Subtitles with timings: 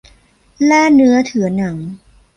[0.65, 1.77] แล่เนื้อเถือหนัง